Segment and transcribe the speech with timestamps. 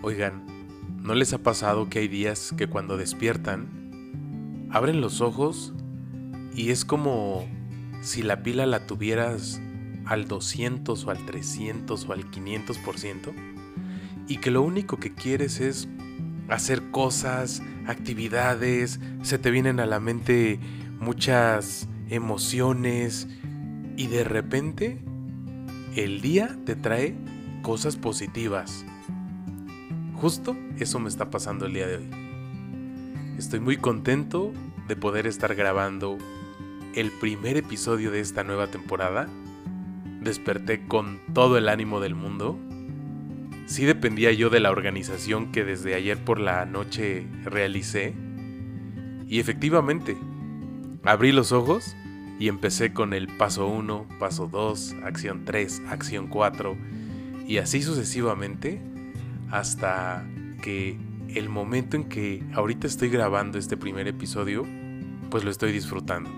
[0.00, 0.44] Oigan,
[1.02, 5.74] ¿no les ha pasado que hay días que cuando despiertan, abren los ojos
[6.54, 7.44] y es como
[8.00, 9.60] si la pila la tuvieras
[10.06, 13.32] al 200 o al 300 o al 500%
[14.28, 15.88] y que lo único que quieres es
[16.48, 20.60] hacer cosas, actividades, se te vienen a la mente
[21.00, 23.26] muchas emociones
[23.96, 25.02] y de repente
[25.96, 27.16] el día te trae
[27.62, 28.86] cosas positivas
[30.20, 32.10] Justo eso me está pasando el día de hoy.
[33.38, 34.52] Estoy muy contento
[34.88, 36.18] de poder estar grabando
[36.96, 39.28] el primer episodio de esta nueva temporada.
[40.20, 42.58] Desperté con todo el ánimo del mundo.
[43.66, 48.12] Sí dependía yo de la organización que desde ayer por la noche realicé.
[49.28, 50.16] Y efectivamente,
[51.04, 51.94] abrí los ojos
[52.40, 56.76] y empecé con el paso 1, paso 2, acción 3, acción 4
[57.46, 58.82] y así sucesivamente
[59.50, 60.26] hasta
[60.62, 60.98] que
[61.34, 64.66] el momento en que ahorita estoy grabando este primer episodio,
[65.30, 66.30] pues lo estoy disfrutando.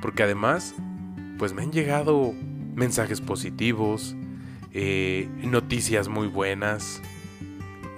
[0.00, 0.74] Porque además,
[1.38, 2.32] pues me han llegado
[2.74, 4.16] mensajes positivos,
[4.72, 7.02] eh, noticias muy buenas,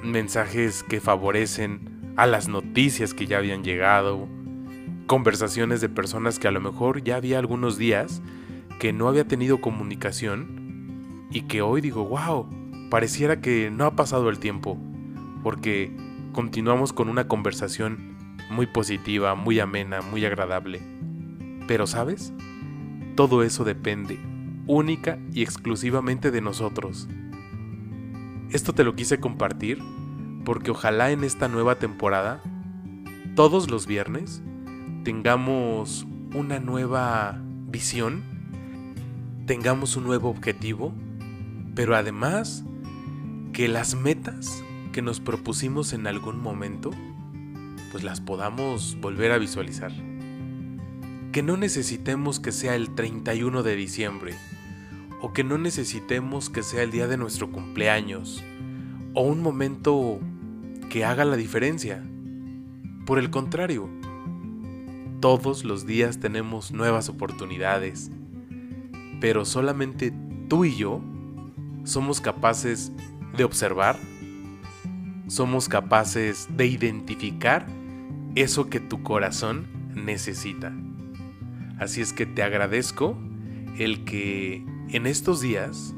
[0.02, 4.28] mensajes que favorecen a las noticias que ya habían llegado,
[5.06, 8.22] conversaciones de personas que a lo mejor ya había algunos días
[8.78, 12.48] que no había tenido comunicación y que hoy digo, wow,
[12.90, 14.76] pareciera que no ha pasado el tiempo,
[15.42, 15.96] porque
[16.32, 18.16] continuamos con una conversación
[18.50, 20.82] muy positiva, muy amena, muy agradable.
[21.66, 22.32] Pero sabes,
[23.14, 24.18] todo eso depende
[24.66, 27.08] única y exclusivamente de nosotros.
[28.50, 29.82] Esto te lo quise compartir
[30.44, 32.40] porque ojalá en esta nueva temporada,
[33.34, 34.42] todos los viernes,
[35.04, 38.22] tengamos una nueva visión,
[39.46, 40.92] tengamos un nuevo objetivo,
[41.74, 42.64] pero además
[43.52, 44.62] que las metas
[44.92, 46.90] que nos propusimos en algún momento,
[47.90, 49.92] pues las podamos volver a visualizar.
[51.32, 54.34] Que no necesitemos que sea el 31 de diciembre,
[55.20, 58.42] o que no necesitemos que sea el día de nuestro cumpleaños,
[59.14, 60.20] o un momento
[60.88, 62.04] que haga la diferencia.
[63.06, 63.88] Por el contrario,
[65.20, 68.10] todos los días tenemos nuevas oportunidades,
[69.20, 70.12] pero solamente
[70.48, 71.00] tú y yo
[71.84, 72.92] somos capaces
[73.36, 73.96] de observar,
[75.28, 77.66] somos capaces de identificar
[78.34, 80.72] eso que tu corazón necesita.
[81.78, 83.16] Así es que te agradezco
[83.78, 85.94] el que en estos días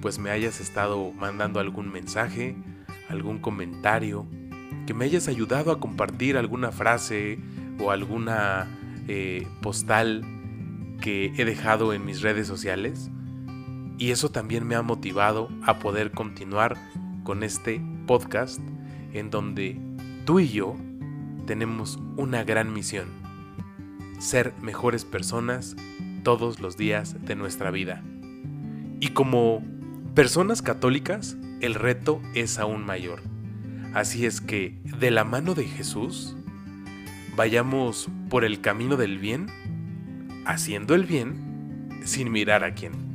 [0.00, 2.56] pues me hayas estado mandando algún mensaje,
[3.08, 4.26] algún comentario,
[4.86, 7.38] que me hayas ayudado a compartir alguna frase
[7.80, 8.68] o alguna
[9.08, 10.24] eh, postal
[11.00, 13.10] que he dejado en mis redes sociales.
[13.98, 16.76] Y eso también me ha motivado a poder continuar
[17.24, 18.60] con este podcast
[19.12, 19.76] en donde
[20.24, 20.76] tú y yo
[21.46, 23.08] tenemos una gran misión.
[24.20, 25.74] Ser mejores personas
[26.22, 28.02] todos los días de nuestra vida.
[29.00, 29.64] Y como
[30.14, 33.22] personas católicas, el reto es aún mayor.
[33.94, 36.36] Así es que, de la mano de Jesús,
[37.34, 39.46] vayamos por el camino del bien,
[40.44, 43.07] haciendo el bien, sin mirar a quién.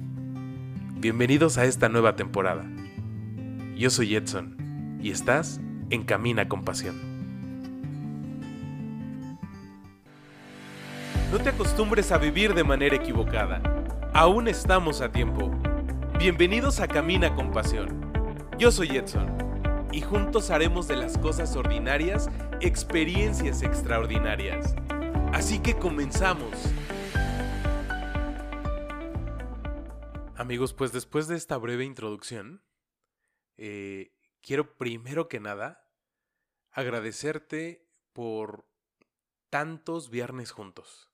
[1.03, 2.63] Bienvenidos a esta nueva temporada.
[3.75, 5.59] Yo soy Edson y estás
[5.89, 6.95] en Camina con Pasión.
[11.29, 13.61] No te acostumbres a vivir de manera equivocada.
[14.13, 15.51] Aún estamos a tiempo.
[16.19, 18.09] Bienvenidos a Camina con Pasión.
[18.57, 19.27] Yo soy Edson
[19.91, 22.29] y juntos haremos de las cosas ordinarias
[22.61, 24.73] experiencias extraordinarias.
[25.33, 26.49] Así que comenzamos.
[30.43, 32.65] Amigos, pues después de esta breve introducción,
[33.55, 34.11] eh,
[34.41, 35.89] quiero primero que nada
[36.69, 38.67] agradecerte por
[39.49, 41.09] tantos viernes juntos.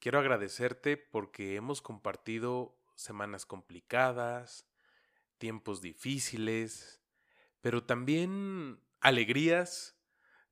[0.00, 4.68] Quiero agradecerte porque hemos compartido semanas complicadas,
[5.38, 7.00] tiempos difíciles,
[7.60, 10.00] pero también alegrías,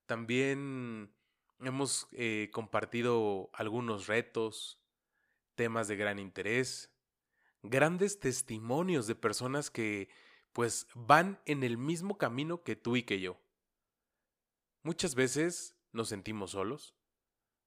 [0.07, 1.13] también
[1.59, 4.81] hemos eh, compartido algunos retos,
[5.57, 6.94] temas de gran interés
[7.65, 10.09] grandes testimonios de personas que
[10.53, 13.41] pues van en el mismo camino que tú y que yo.
[14.83, 16.95] Muchas veces nos sentimos solos,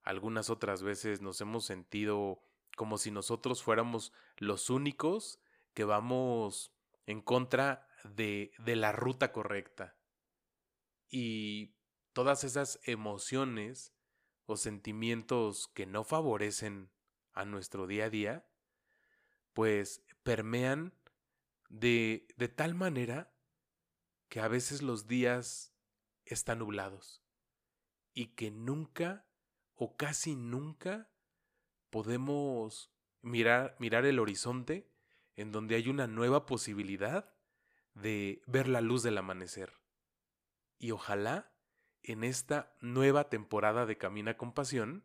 [0.04, 2.42] algunas otras veces nos hemos sentido
[2.78, 5.42] como si nosotros fuéramos los únicos
[5.74, 6.72] que vamos
[7.08, 9.98] en contra de, de la ruta correcta.
[11.10, 11.74] Y
[12.14, 13.94] todas esas emociones
[14.46, 16.92] o sentimientos que no favorecen
[17.34, 18.48] a nuestro día a día,
[19.58, 20.94] pues permean
[21.68, 23.34] de, de tal manera
[24.30, 25.74] que a veces los días
[26.26, 27.24] están nublados
[28.14, 29.26] y que nunca
[29.74, 31.10] o casi nunca
[31.90, 32.94] podemos
[33.24, 34.92] mirar, mirar el horizonte
[35.36, 37.34] en donde hay una nueva posibilidad
[37.96, 39.74] de ver la luz del amanecer.
[40.78, 41.52] Y ojalá
[42.04, 45.04] en esta nueva temporada de Camina con Pasión,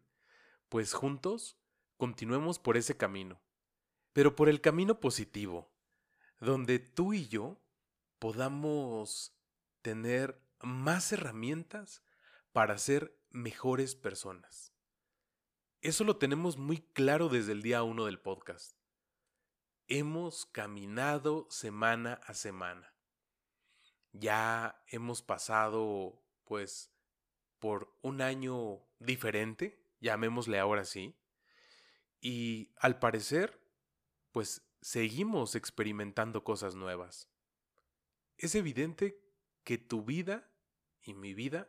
[0.68, 1.58] pues juntos
[1.96, 3.40] continuemos por ese camino,
[4.12, 5.72] pero por el camino positivo,
[6.40, 7.60] donde tú y yo
[8.18, 9.36] podamos
[9.82, 12.02] tener más herramientas
[12.52, 14.72] para ser mejores personas.
[15.80, 18.76] Eso lo tenemos muy claro desde el día uno del podcast.
[19.88, 22.94] Hemos caminado semana a semana.
[24.12, 26.92] Ya hemos pasado, pues,
[27.58, 31.16] por un año diferente, llamémosle ahora sí,
[32.20, 33.61] y al parecer,
[34.32, 37.28] pues, seguimos experimentando cosas nuevas.
[38.36, 39.22] Es evidente
[39.62, 40.50] que tu vida
[41.02, 41.68] y mi vida,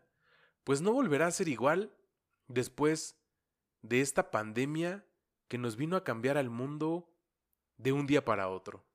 [0.64, 1.96] pues no volverá a ser igual
[2.48, 3.20] después
[3.82, 5.06] de esta pandemia
[5.48, 7.14] que nos vino a cambiar al mundo
[7.78, 8.86] de un día para otro.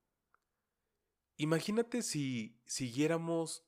[1.36, 3.64] Imagínate si siguiéramos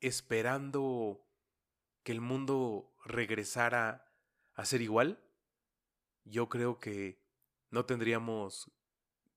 [0.00, 1.24] esperando
[2.02, 4.12] que el mundo regresara
[4.54, 5.22] a ser igual.
[6.24, 7.22] Yo creo que
[7.70, 8.70] no tendríamos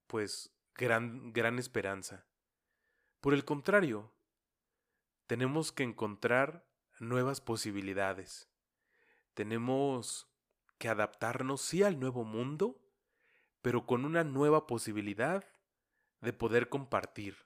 [0.07, 2.25] pues gran gran esperanza.
[3.19, 4.13] Por el contrario,
[5.27, 6.65] tenemos que encontrar
[7.00, 8.50] nuevas posibilidades.
[9.33, 10.27] Tenemos
[10.77, 12.81] que adaptarnos sí al nuevo mundo,
[13.62, 15.45] pero con una nueva posibilidad
[16.21, 17.38] de poder compartir,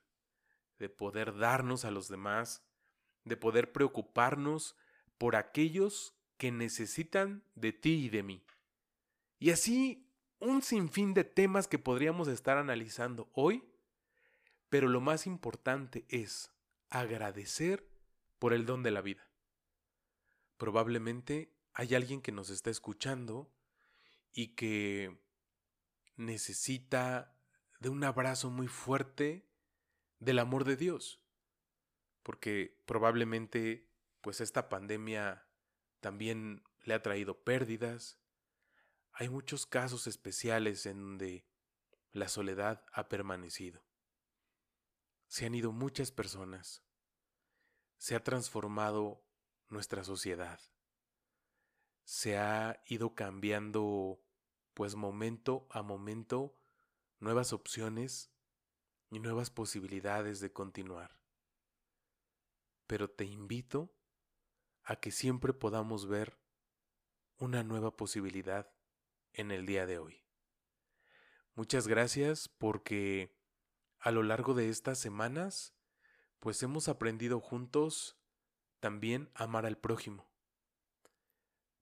[0.79, 2.63] de poder darnos a los demás,
[3.23, 4.75] de poder preocuparnos
[5.17, 8.45] por aquellos que necesitan de ti y de mí.
[9.39, 10.10] Y así
[10.41, 13.63] un sinfín de temas que podríamos estar analizando hoy,
[14.69, 16.51] pero lo más importante es
[16.89, 17.87] agradecer
[18.39, 19.29] por el don de la vida.
[20.57, 23.51] Probablemente hay alguien que nos está escuchando
[24.33, 25.17] y que
[26.15, 27.35] necesita
[27.79, 29.47] de un abrazo muy fuerte
[30.19, 31.19] del amor de Dios.
[32.23, 33.89] Porque probablemente
[34.21, 35.47] pues esta pandemia
[35.99, 38.20] también le ha traído pérdidas.
[39.13, 41.45] Hay muchos casos especiales en donde
[42.11, 43.83] la soledad ha permanecido.
[45.27, 46.83] Se han ido muchas personas.
[47.97, 49.23] Se ha transformado
[49.69, 50.59] nuestra sociedad
[52.11, 54.21] se ha ido cambiando
[54.73, 56.57] pues momento a momento
[57.19, 58.33] nuevas opciones
[59.09, 61.17] y nuevas posibilidades de continuar.
[62.85, 63.93] Pero te invito
[64.83, 66.37] a que siempre podamos ver
[67.37, 68.73] una nueva posibilidad
[69.33, 70.23] en el día de hoy.
[71.55, 73.37] Muchas gracias porque
[73.99, 75.75] a lo largo de estas semanas
[76.39, 78.17] pues hemos aprendido juntos
[78.79, 80.31] también a amar al prójimo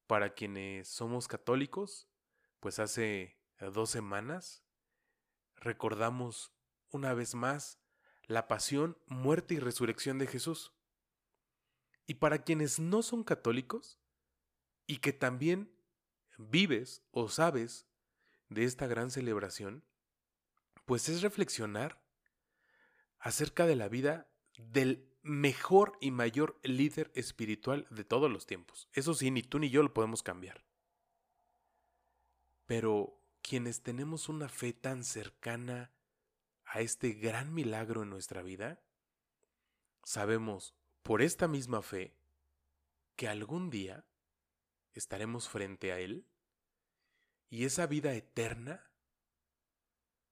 [0.10, 2.10] para quienes somos católicos,
[2.60, 4.64] pues hace dos semanas
[5.56, 6.52] recordamos
[6.90, 7.80] una vez más
[8.24, 10.74] la pasión, muerte y resurrección de Jesús.
[12.08, 14.00] Y para quienes no son católicos
[14.88, 15.79] y que también
[16.40, 17.86] vives o sabes
[18.48, 19.84] de esta gran celebración,
[20.86, 22.02] pues es reflexionar
[23.20, 24.28] acerca de la vida
[24.58, 28.88] del mejor y mayor líder espiritual de todos los tiempos.
[28.94, 30.64] Eso sí, ni tú ni yo lo podemos cambiar.
[32.66, 35.92] Pero quienes tenemos una fe tan cercana
[36.66, 38.80] a este gran milagro en nuestra vida,
[40.04, 40.74] sabemos
[41.04, 42.16] por esta misma fe
[43.16, 44.06] que algún día
[44.94, 46.26] estaremos frente a Él
[47.50, 48.92] y esa vida eterna,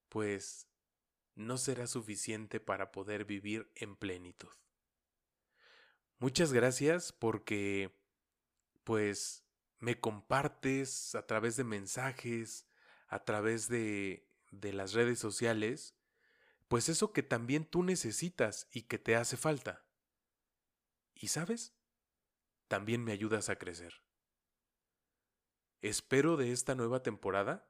[0.09, 0.67] pues
[1.35, 4.49] no será suficiente para poder vivir en plenitud.
[6.19, 7.95] Muchas gracias porque
[8.83, 9.43] pues
[9.79, 12.67] me compartes a través de mensajes,
[13.07, 15.95] a través de, de las redes sociales,
[16.67, 19.85] pues eso que también tú necesitas y que te hace falta.
[21.13, 21.73] Y sabes,
[22.67, 24.06] también me ayudas a crecer.
[25.81, 27.67] Espero de esta nueva temporada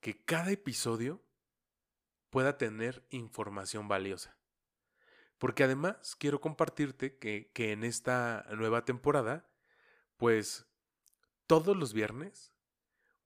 [0.00, 1.22] que cada episodio
[2.30, 4.36] pueda tener información valiosa.
[5.38, 9.48] Porque además quiero compartirte que, que en esta nueva temporada,
[10.16, 10.66] pues
[11.46, 12.52] todos los viernes,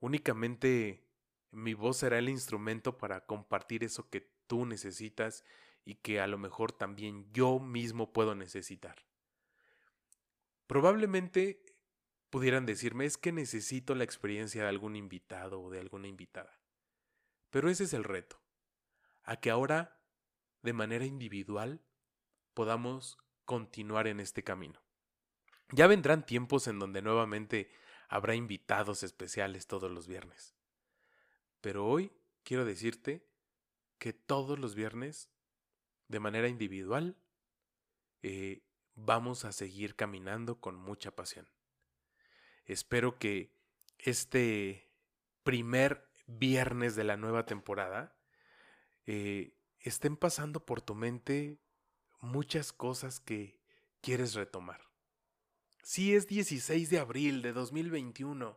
[0.00, 1.09] únicamente
[1.50, 5.45] mi voz será el instrumento para compartir eso que tú necesitas
[5.85, 8.97] y que a lo mejor también yo mismo puedo necesitar.
[10.67, 11.64] Probablemente
[12.33, 16.59] pudieran decirme es que necesito la experiencia de algún invitado o de alguna invitada.
[17.51, 18.41] Pero ese es el reto,
[19.23, 20.01] a que ahora,
[20.62, 21.83] de manera individual,
[22.55, 24.81] podamos continuar en este camino.
[25.73, 27.71] Ya vendrán tiempos en donde nuevamente
[28.09, 30.57] habrá invitados especiales todos los viernes.
[31.61, 32.12] Pero hoy
[32.45, 33.29] quiero decirte
[33.99, 35.29] que todos los viernes,
[36.09, 37.15] de manera individual,
[38.23, 38.62] eh,
[38.95, 41.47] vamos a seguir caminando con mucha pasión.
[42.64, 43.52] Espero que
[43.99, 44.88] este
[45.42, 48.16] primer viernes de la nueva temporada
[49.07, 51.59] eh, estén pasando por tu mente
[52.21, 53.61] muchas cosas que
[54.00, 54.81] quieres retomar.
[55.83, 58.57] Si es 16 de abril de 2021,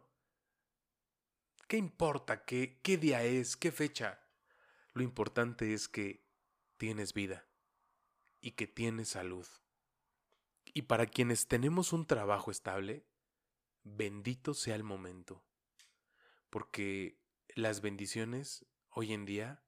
[1.67, 4.19] ¿qué importa qué, qué día es, qué fecha?
[4.93, 6.23] Lo importante es que
[6.77, 7.47] tienes vida
[8.41, 9.47] y que tienes salud.
[10.73, 13.05] Y para quienes tenemos un trabajo estable,
[13.85, 15.45] bendito sea el momento,
[16.49, 19.63] porque las bendiciones hoy en día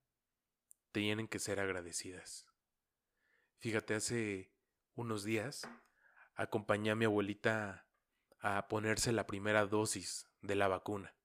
[0.92, 2.48] tienen que ser agradecidas.
[3.60, 4.52] Fíjate, hace
[4.96, 5.70] unos días
[6.34, 7.88] acompañé a mi abuelita
[8.40, 11.16] a ponerse la primera dosis de la vacuna.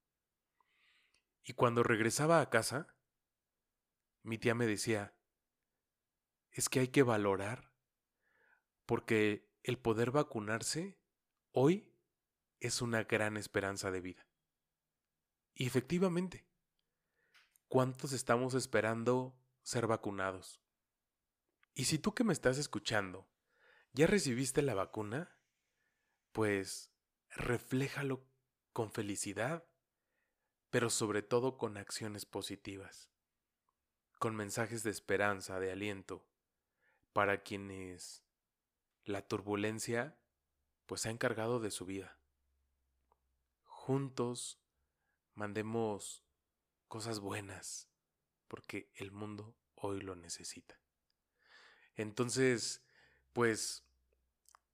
[1.42, 2.94] Y cuando regresaba a casa,
[4.22, 5.16] mi tía me decía,
[6.50, 7.72] es que hay que valorar,
[8.84, 10.98] porque el poder vacunarse
[11.52, 11.91] hoy
[12.62, 14.24] es una gran esperanza de vida.
[15.52, 16.46] Y efectivamente,
[17.66, 20.60] ¿cuántos estamos esperando ser vacunados?
[21.74, 23.28] Y si tú que me estás escuchando
[23.92, 25.36] ya recibiste la vacuna,
[26.30, 26.92] pues
[27.30, 28.24] refléjalo
[28.72, 29.66] con felicidad,
[30.70, 33.10] pero sobre todo con acciones positivas,
[34.20, 36.24] con mensajes de esperanza, de aliento,
[37.12, 38.24] para quienes
[39.04, 40.16] la turbulencia
[40.86, 42.21] pues ha encargado de su vida.
[43.84, 44.60] Juntos
[45.34, 46.22] mandemos
[46.86, 47.88] cosas buenas,
[48.46, 50.78] porque el mundo hoy lo necesita.
[51.96, 52.86] Entonces,
[53.32, 53.84] pues,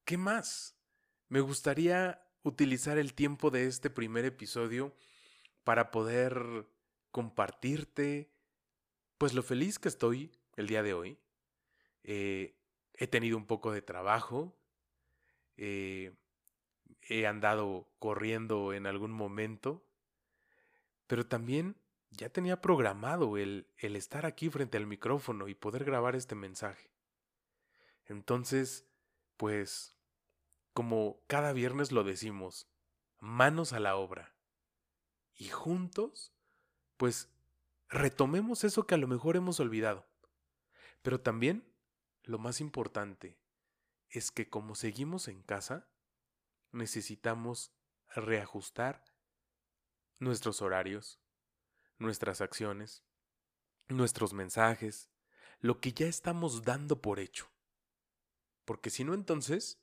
[0.04, 0.76] ¿qué más?
[1.30, 4.94] Me gustaría utilizar el tiempo de este primer episodio
[5.64, 6.66] para poder
[7.10, 8.30] compartirte,
[9.16, 11.18] pues, lo feliz que estoy el día de hoy.
[12.04, 12.58] Eh,
[12.92, 14.54] he tenido un poco de trabajo.
[15.56, 16.14] Eh,
[17.02, 19.84] he andado corriendo en algún momento.
[21.06, 21.76] Pero también
[22.10, 26.90] ya tenía programado el, el estar aquí frente al micrófono y poder grabar este mensaje.
[28.06, 28.86] Entonces,
[29.36, 29.94] pues,
[30.72, 32.68] como cada viernes lo decimos,
[33.20, 34.34] manos a la obra.
[35.34, 36.32] Y juntos,
[36.96, 37.30] pues,
[37.88, 40.06] retomemos eso que a lo mejor hemos olvidado.
[41.02, 41.64] Pero también,
[42.24, 43.38] lo más importante,
[44.10, 45.86] es que como seguimos en casa,
[46.72, 47.72] necesitamos
[48.14, 49.04] reajustar
[50.18, 51.20] nuestros horarios,
[51.98, 53.04] nuestras acciones,
[53.88, 55.10] nuestros mensajes,
[55.60, 57.50] lo que ya estamos dando por hecho
[58.68, 59.80] porque si no entonces,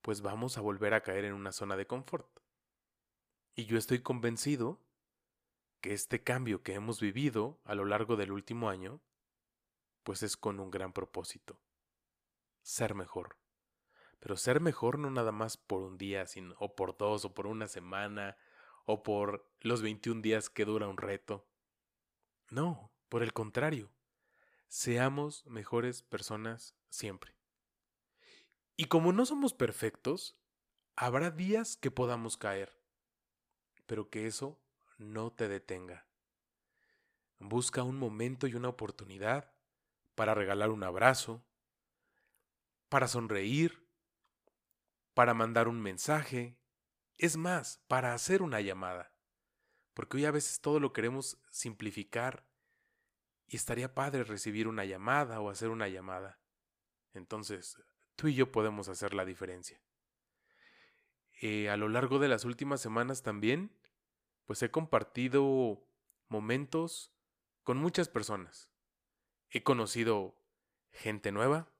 [0.00, 2.28] pues vamos a volver a caer en una zona de confort.
[3.56, 4.80] Y yo estoy convencido
[5.80, 9.00] que este cambio que hemos vivido a lo largo del último año,
[10.04, 11.58] pues es con un gran propósito,
[12.62, 13.36] ser mejor.
[14.24, 17.46] Pero ser mejor no nada más por un día, sino, o por dos, o por
[17.46, 18.38] una semana,
[18.86, 21.46] o por los 21 días que dura un reto.
[22.48, 23.90] No, por el contrario,
[24.66, 27.36] seamos mejores personas siempre.
[28.78, 30.38] Y como no somos perfectos,
[30.96, 32.80] habrá días que podamos caer,
[33.84, 34.58] pero que eso
[34.96, 36.06] no te detenga.
[37.40, 39.52] Busca un momento y una oportunidad
[40.14, 41.44] para regalar un abrazo,
[42.88, 43.83] para sonreír,
[45.14, 46.58] para mandar un mensaje,
[47.16, 49.12] es más, para hacer una llamada.
[49.94, 52.46] Porque hoy a veces todo lo queremos simplificar
[53.46, 56.40] y estaría padre recibir una llamada o hacer una llamada.
[57.12, 57.80] Entonces,
[58.16, 59.80] tú y yo podemos hacer la diferencia.
[61.40, 63.70] Eh, a lo largo de las últimas semanas también,
[64.46, 65.86] pues he compartido
[66.28, 67.12] momentos
[67.62, 68.70] con muchas personas.
[69.50, 70.36] He conocido
[70.90, 71.73] gente nueva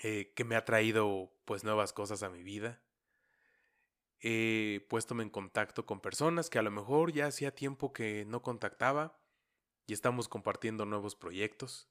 [0.00, 2.80] eh, que me ha traído pues nuevas cosas a mi vida.
[4.20, 8.42] He puesto en contacto con personas que a lo mejor ya hacía tiempo que no
[8.42, 9.20] contactaba
[9.86, 11.88] y estamos compartiendo nuevos proyectos.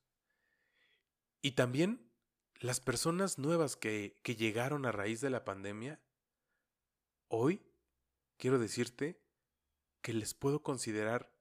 [1.41, 2.11] Y también
[2.59, 6.01] las personas nuevas que, que llegaron a raíz de la pandemia,
[7.27, 7.61] hoy
[8.37, 9.21] quiero decirte
[10.01, 11.33] que les puedo considerar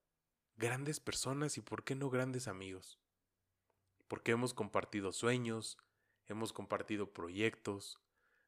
[0.56, 2.99] grandes personas y por qué no grandes amigos.
[4.08, 5.78] Porque hemos compartido sueños,
[6.26, 8.00] hemos compartido proyectos,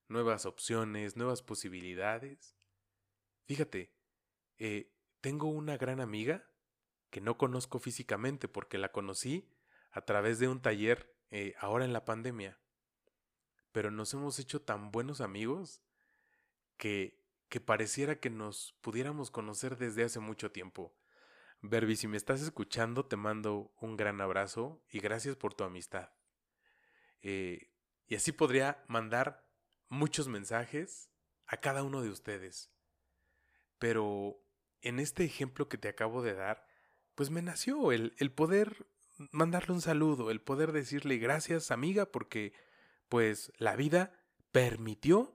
[0.09, 2.57] nuevas opciones, nuevas posibilidades.
[3.45, 3.93] Fíjate,
[4.59, 6.49] eh, tengo una gran amiga
[7.11, 9.49] que no conozco físicamente porque la conocí
[9.91, 12.59] a través de un taller eh, ahora en la pandemia.
[13.73, 15.83] pero nos hemos hecho tan buenos amigos
[16.79, 20.97] que, que pareciera que nos pudiéramos conocer desde hace mucho tiempo.
[21.61, 26.11] Berbi, si me estás escuchando, te mando un gran abrazo y gracias por tu amistad.
[27.23, 27.71] Eh,
[28.07, 29.47] y así podría mandar
[29.89, 31.11] muchos mensajes
[31.47, 32.71] a cada uno de ustedes.
[33.79, 34.43] Pero
[34.81, 36.67] en este ejemplo que te acabo de dar,
[37.15, 38.87] pues me nació el, el poder
[39.33, 42.53] mandarle un saludo, el poder decirle gracias amiga porque
[43.09, 44.13] pues la vida
[44.53, 45.35] permitió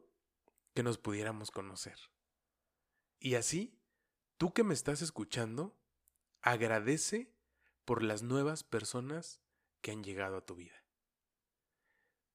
[0.74, 1.98] que nos pudiéramos conocer.
[3.20, 3.80] Y así,
[4.38, 5.78] tú que me estás escuchando,
[6.42, 7.34] agradece
[7.86, 9.42] por las nuevas personas
[9.82, 10.83] que han llegado a tu vida.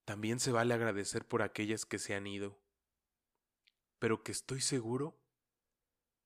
[0.09, 2.59] También se vale agradecer por aquellas que se han ido,
[3.99, 5.21] pero que estoy seguro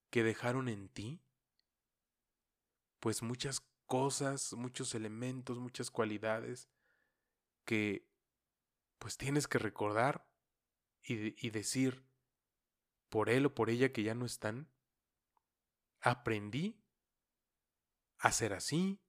[0.08, 1.20] que dejaron en ti
[3.00, 6.68] pues muchas cosas, muchos elementos, muchas cualidades
[7.64, 8.08] que
[9.00, 10.30] pues tienes que recordar
[11.02, 12.06] y, y decir
[13.08, 14.70] por él o por ella que ya no están,
[16.00, 16.80] aprendí
[18.18, 19.02] a ser así,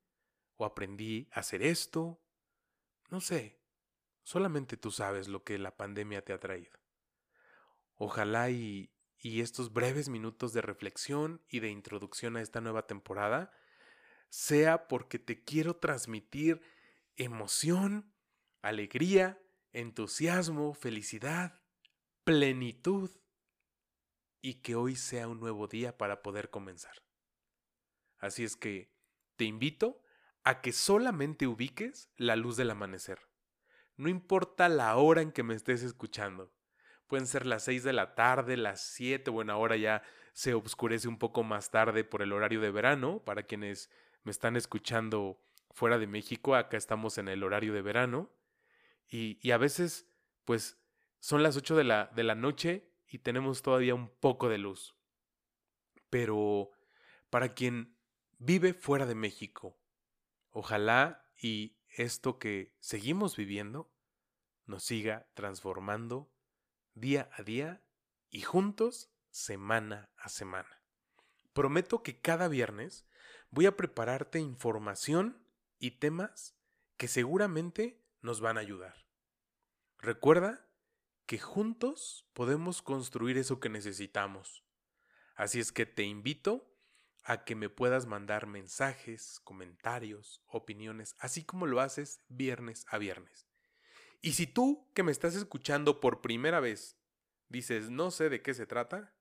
[0.56, 2.20] o aprendí a hacer esto,
[3.12, 3.62] no sé,
[4.24, 6.80] solamente tú sabes lo que la pandemia te ha traído.
[7.96, 13.51] Ojalá y, y estos breves minutos de reflexión y de introducción a esta nueva temporada
[14.30, 16.62] sea porque te quiero transmitir
[17.15, 18.12] emoción,
[18.62, 19.39] alegría,
[19.72, 21.62] entusiasmo, felicidad,
[22.24, 23.12] plenitud
[24.42, 27.03] y que hoy sea un nuevo día para poder comenzar.
[28.18, 28.92] Así es que
[29.36, 30.01] te invito
[30.44, 33.20] a que solamente ubiques la luz del amanecer.
[33.97, 36.51] No importa la hora en que me estés escuchando.
[37.07, 41.19] Pueden ser las 6 de la tarde, las 7, bueno, ahora ya se oscurece un
[41.19, 43.19] poco más tarde por el horario de verano.
[43.23, 43.89] Para quienes
[44.23, 45.39] me están escuchando
[45.71, 48.31] fuera de México, acá estamos en el horario de verano.
[49.07, 50.07] Y, a veces,
[50.43, 50.77] pues,
[51.19, 54.96] son las 8 de la, de la noche y tenemos todavía un poco de luz.
[56.09, 56.72] Pero
[57.29, 57.96] para quien
[58.39, 59.77] vive fuera de México,
[60.50, 63.92] ojalá y esto que seguimos viviendo
[64.66, 66.32] nos siga transformando
[66.94, 67.84] día a día
[68.29, 70.82] y juntos semana a semana.
[71.53, 73.06] Prometo que cada viernes
[73.51, 75.46] voy a prepararte información
[75.79, 76.56] y temas
[76.98, 79.06] que seguramente nos van a ayudar.
[80.00, 80.68] Recuerda
[81.25, 84.64] que juntos podemos construir eso que necesitamos.
[85.36, 86.73] Así es que te invito
[87.24, 93.48] a que me puedas mandar mensajes, comentarios, opiniones, así como lo haces viernes a viernes.
[94.22, 96.98] Y si tú que me estás escuchando por primera vez
[97.50, 99.16] dices no sé de qué se trata,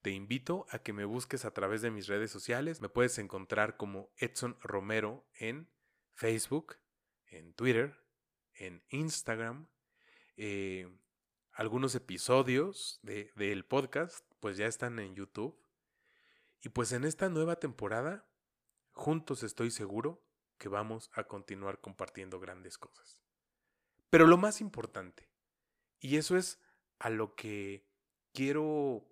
[0.00, 2.80] te invito a que me busques a través de mis redes sociales.
[2.80, 5.70] Me puedes encontrar como Edson Romero en
[6.12, 6.76] Facebook,
[7.26, 7.98] en Twitter,
[8.52, 9.68] en Instagram.
[10.36, 10.86] Eh,
[11.52, 15.58] algunos episodios del podcast pues ya están en YouTube.
[16.64, 18.26] Y pues en esta nueva temporada,
[18.92, 20.24] juntos estoy seguro
[20.56, 23.20] que vamos a continuar compartiendo grandes cosas.
[24.08, 25.30] Pero lo más importante,
[26.00, 26.58] y eso es
[26.98, 27.86] a lo que
[28.32, 29.06] quiero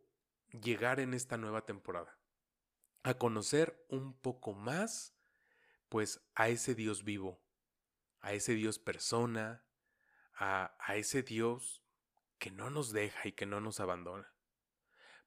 [0.48, 2.18] llegar en esta nueva temporada,
[3.02, 5.14] a conocer un poco más,
[5.90, 7.44] pues, a ese Dios vivo,
[8.22, 9.62] a ese Dios persona,
[10.34, 11.84] a, a ese Dios
[12.38, 14.32] que no nos deja y que no nos abandona.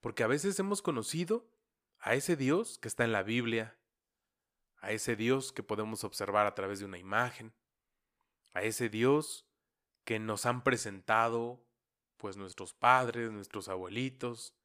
[0.02, 1.55] Porque a veces hemos conocido
[2.06, 3.80] a ese Dios que está en la Biblia,
[4.78, 7.52] a ese Dios que podemos observar a través de una imagen,
[8.54, 9.50] a ese Dios
[10.04, 11.66] que nos han presentado
[12.18, 14.56] pues nuestros padres, nuestros abuelitos.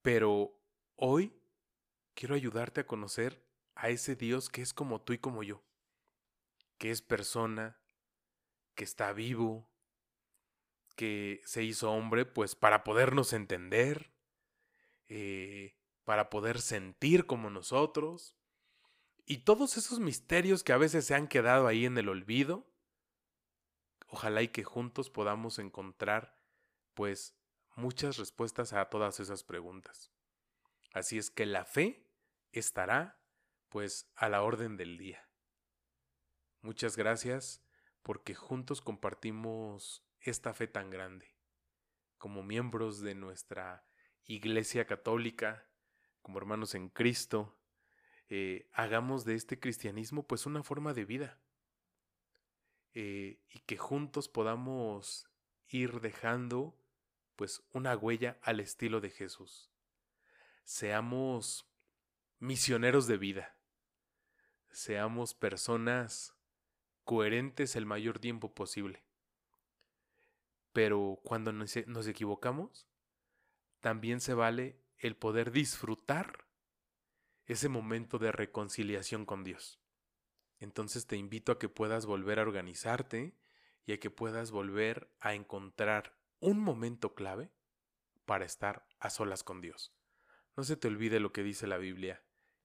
[0.00, 0.56] Pero
[0.94, 1.36] hoy
[2.14, 5.64] quiero ayudarte a conocer a ese Dios que es como tú y como yo,
[6.78, 7.80] que es persona,
[8.76, 9.68] que está vivo,
[10.94, 14.12] que se hizo hombre pues para podernos entender,
[15.08, 15.77] eh,
[16.08, 18.34] para poder sentir como nosotros,
[19.26, 22.66] y todos esos misterios que a veces se han quedado ahí en el olvido,
[24.06, 26.34] Ojalá y que juntos podamos encontrar,
[26.94, 27.38] pues,
[27.76, 30.10] muchas respuestas a todas esas preguntas.
[30.94, 32.10] Así es que la fe
[32.52, 33.20] estará,
[33.68, 35.28] pues, a la orden del día.
[36.62, 37.62] Muchas gracias
[38.00, 41.36] porque juntos compartimos esta fe tan grande.
[42.16, 43.86] Como miembros de nuestra
[44.24, 45.68] Iglesia Católica,
[46.28, 47.56] como hermanos en Cristo,
[48.28, 51.40] eh, hagamos de este cristianismo pues una forma de vida
[52.92, 55.26] eh, y que juntos podamos
[55.68, 56.78] ir dejando
[57.34, 59.70] pues una huella al estilo de Jesús.
[60.64, 61.66] Seamos
[62.40, 63.56] misioneros de vida.
[64.70, 66.34] Seamos personas
[67.04, 69.02] coherentes el mayor tiempo posible.
[70.74, 72.86] Pero cuando nos, nos equivocamos,
[73.80, 76.46] también se vale el poder disfrutar
[77.46, 79.80] ese momento de reconciliación con Dios.
[80.58, 83.38] Entonces te invito a que puedas volver a organizarte
[83.86, 87.50] y a que puedas volver a encontrar un momento clave
[88.26, 89.94] para estar a solas con Dios.
[90.56, 92.22] No se te olvide lo que dice la Biblia.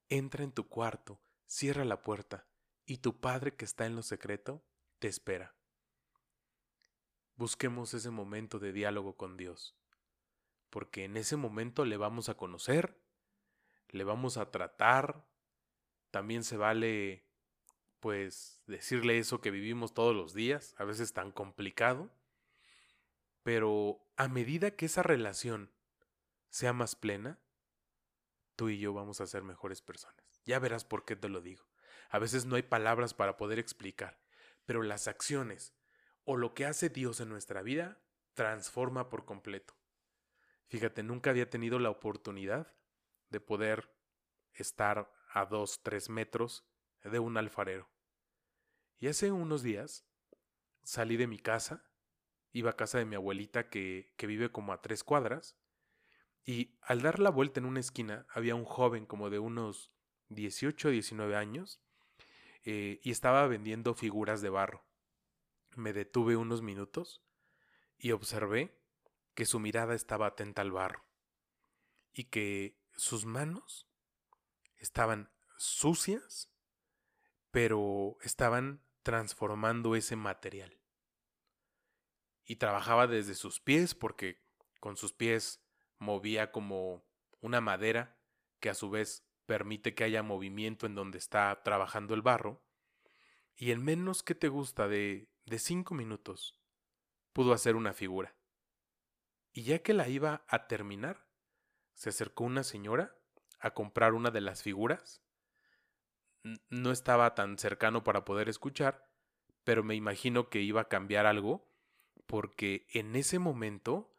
[0.10, 2.48] Entra en tu cuarto, cierra la puerta,
[2.86, 4.66] y tu Padre que está en lo secreto
[5.00, 5.56] te espera.
[7.36, 9.78] Busquemos ese momento de diálogo con Dios,
[10.74, 13.00] porque en ese momento le vamos a conocer,
[13.90, 15.24] le vamos a tratar,
[16.10, 17.28] también se vale
[18.00, 22.10] pues decirle eso que vivimos todos los días, a veces tan complicado,
[23.44, 25.70] pero a medida que esa relación
[26.50, 27.38] sea más plena,
[28.56, 30.42] tú y yo vamos a ser mejores personas.
[30.44, 31.68] Ya verás por qué te lo digo.
[32.10, 34.20] A veces no hay palabras para poder explicar,
[34.66, 35.76] pero las acciones
[36.24, 38.00] o lo que hace Dios en nuestra vida
[38.34, 39.76] transforma por completo.
[40.68, 42.74] Fíjate, nunca había tenido la oportunidad
[43.30, 43.94] de poder
[44.54, 46.66] estar a dos, tres metros
[47.04, 47.90] de un alfarero.
[49.00, 50.06] Y hace unos días
[50.84, 51.84] salí de mi casa,
[52.52, 55.58] iba a casa de mi abuelita que, que vive como a tres cuadras,
[56.46, 59.92] y al dar la vuelta en una esquina había un joven como de unos
[60.30, 61.82] 18 o 19 años
[62.66, 64.86] eh, y estaba vendiendo figuras de barro.
[65.76, 67.24] Me detuve unos minutos
[67.98, 68.78] y observé
[69.34, 71.06] que su mirada estaba atenta al barro
[72.14, 73.88] y que sus manos
[74.78, 76.52] estaban sucias,
[77.52, 80.80] pero estaban transformando ese material.
[82.46, 84.44] Y trabajaba desde sus pies porque
[84.80, 85.64] con sus pies
[85.98, 87.06] movía como
[87.40, 88.18] una madera
[88.60, 92.64] que a su vez permite que haya movimiento en donde está trabajando el barro,
[93.56, 96.60] y en menos que te gusta de, de cinco minutos
[97.34, 98.36] pudo hacer una figura.
[99.54, 101.28] Y ya que la iba a terminar,
[101.94, 103.16] se acercó una señora
[103.60, 105.24] a comprar una de las figuras.
[106.70, 109.10] No estaba tan cercano para poder escuchar,
[109.64, 111.72] pero me imagino que iba a cambiar algo,
[112.26, 114.18] porque en ese momento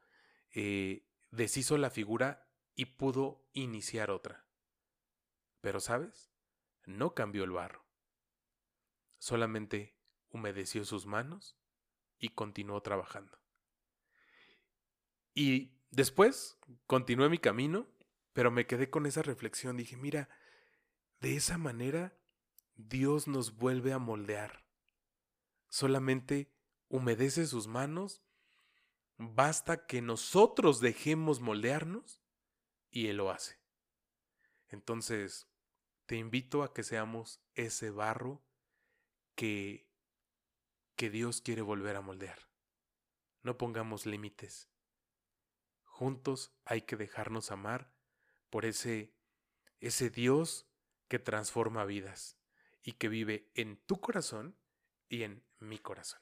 [0.52, 4.46] eh, deshizo la figura y pudo iniciar otra.
[5.60, 6.32] Pero, ¿sabes?
[6.84, 7.84] No cambió el barro.
[9.18, 9.98] Solamente
[10.30, 11.58] humedeció sus manos
[12.18, 13.43] y continuó trabajando.
[15.34, 17.88] Y después continué mi camino,
[18.32, 19.76] pero me quedé con esa reflexión.
[19.76, 20.28] Dije, mira,
[21.20, 22.16] de esa manera
[22.76, 24.64] Dios nos vuelve a moldear.
[25.68, 26.52] Solamente
[26.88, 28.24] humedece sus manos
[29.16, 32.20] Basta que nosotros dejemos moldearnos
[32.90, 33.60] y Él lo hace.
[34.68, 35.48] Entonces,
[36.06, 38.42] te invito a que seamos ese barro
[39.36, 39.88] que,
[40.96, 42.48] que Dios quiere volver a moldear.
[43.42, 44.68] No pongamos límites.
[45.94, 47.88] Juntos hay que dejarnos amar
[48.50, 49.14] por ese,
[49.78, 50.66] ese Dios
[51.06, 52.36] que transforma vidas
[52.82, 54.56] y que vive en tu corazón
[55.08, 56.18] y en mi corazón.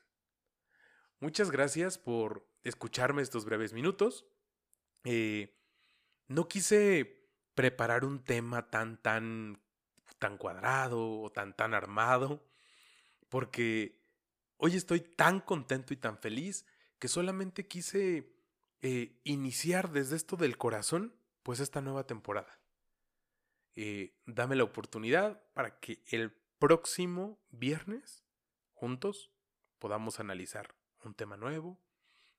[1.20, 4.26] Muchas gracias por escucharme estos breves minutos.
[5.04, 5.58] Eh,
[6.28, 9.58] no quise preparar un tema tan, tan,
[10.18, 12.46] tan cuadrado o tan, tan armado,
[13.30, 14.04] porque
[14.58, 16.66] hoy estoy tan contento y tan feliz
[16.98, 18.41] que solamente quise
[18.82, 21.14] eh, iniciar desde esto del corazón,
[21.44, 22.60] pues esta nueva temporada.
[23.74, 28.24] Eh, dame la oportunidad para que el próximo viernes,
[28.72, 29.32] juntos,
[29.78, 31.80] podamos analizar un tema nuevo,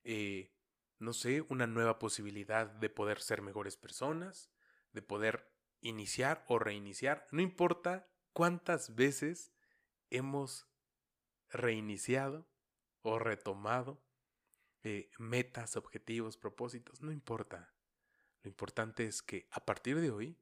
[0.04, 0.54] eh,
[1.00, 4.52] no sé, una nueva posibilidad de poder ser mejores personas,
[4.92, 9.54] de poder iniciar o reiniciar, no importa cuántas veces
[10.10, 10.68] hemos
[11.50, 12.48] reiniciado
[13.02, 14.02] o retomado
[14.84, 17.74] eh, metas, objetivos, propósitos, no importa.
[18.42, 20.38] Lo importante es que a partir de hoy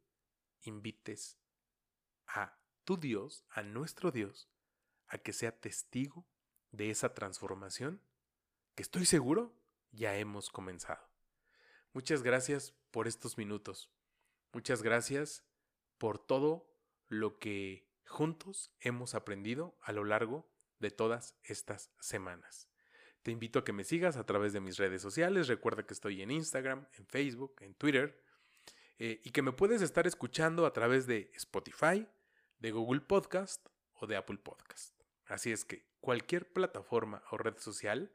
[0.62, 1.38] invites
[2.28, 4.50] a tu Dios, a nuestro Dios,
[5.08, 6.26] a que sea testigo
[6.72, 8.02] de esa transformación
[8.76, 9.54] que estoy seguro
[9.92, 11.10] ya hemos comenzado.
[11.94, 13.92] Muchas gracias por estos minutos.
[14.54, 15.44] Muchas gracias
[15.98, 16.74] por todo
[17.08, 20.50] lo que juntos hemos aprendido a lo largo
[20.80, 22.71] de todas estas semanas.
[23.24, 25.48] Te invito a que me sigas a través de mis redes sociales.
[25.48, 28.24] Recuerda que estoy en Instagram, en Facebook, en Twitter.
[28.98, 32.08] Eh, y que me puedes estar escuchando a través de Spotify,
[32.60, 34.96] de Google Podcast o de Apple Podcast.
[35.26, 38.12] Así es que cualquier plataforma o red social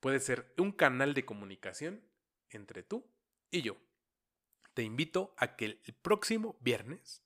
[0.00, 2.02] puede ser un canal de comunicación
[2.48, 3.06] entre tú
[3.50, 3.76] y yo.
[4.74, 7.22] Te invito a que el próximo viernes,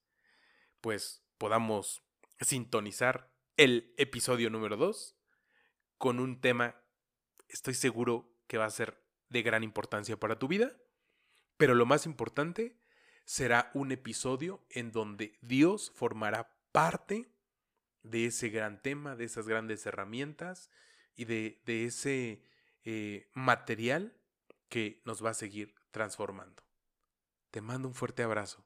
[0.80, 2.02] pues podamos
[2.40, 5.16] sintonizar el episodio número 2
[5.98, 6.82] con un tema,
[7.48, 10.76] estoy seguro que va a ser de gran importancia para tu vida,
[11.56, 12.76] pero lo más importante
[13.24, 17.30] será un episodio en donde Dios formará parte
[18.02, 20.70] de ese gran tema, de esas grandes herramientas
[21.16, 22.44] y de, ese
[22.84, 24.16] eh, material
[24.68, 26.62] que nos va a seguir transformando.
[27.50, 28.64] Te mando un fuerte abrazo.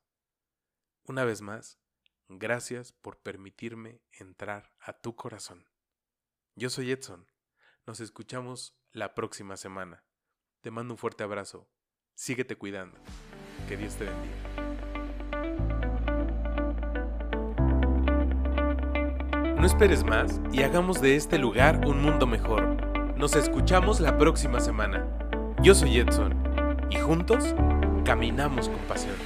[1.05, 1.79] Una vez más,
[2.29, 5.67] gracias por permitirme entrar a tu corazón.
[6.55, 7.27] Yo soy Edson.
[7.89, 10.05] Nos escuchamos la próxima semana.
[10.61, 11.71] Te mando un fuerte abrazo.
[12.15, 12.99] Síguete cuidando.
[13.67, 14.35] Que Dios te bendiga.
[19.57, 23.17] No esperes más y hagamos de este lugar un mundo mejor.
[23.17, 25.09] Nos escuchamos la próxima semana.
[25.63, 26.35] Yo soy Edson
[26.91, 27.55] y juntos
[28.05, 29.17] caminamos con pasión.